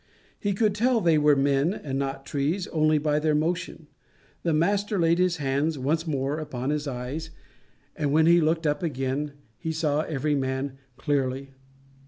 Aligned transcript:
He 0.39 0.53
could 0.53 0.73
tell 0.73 0.99
they 0.99 1.19
were 1.19 1.35
men 1.35 1.75
and 1.75 1.99
not 1.99 2.25
trees, 2.25 2.65
only 2.69 2.97
by 2.97 3.19
their 3.19 3.35
motion. 3.35 3.85
The 4.41 4.51
Master 4.51 4.97
laid 4.97 5.19
his 5.19 5.37
hands 5.37 5.77
once 5.77 6.07
more 6.07 6.39
upon 6.39 6.71
his 6.71 6.87
eyes, 6.87 7.29
and 7.95 8.11
when 8.11 8.25
he 8.25 8.41
looked 8.41 8.65
up 8.65 8.81
again, 8.81 9.33
he 9.59 9.71
saw 9.71 10.01
every 10.01 10.33
man 10.33 10.79
clearly. 10.97 11.51